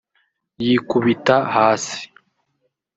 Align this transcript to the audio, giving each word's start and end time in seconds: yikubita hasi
yikubita 0.65 1.35
hasi 1.53 2.01